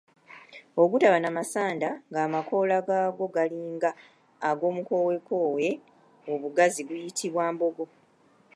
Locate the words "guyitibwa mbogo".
6.87-7.83